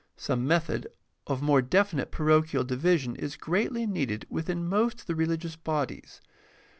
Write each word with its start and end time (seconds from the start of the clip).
Some 0.17 0.47
method 0.47 0.87
of 1.27 1.43
more 1.43 1.61
definite 1.61 2.09
parochial 2.09 2.63
division 2.63 3.15
is 3.17 3.35
greatly 3.35 3.85
needed 3.85 4.25
within 4.31 4.67
most 4.67 5.01
of 5.01 5.05
the 5.05 5.13
religious 5.15 5.55
bodies. 5.55 6.21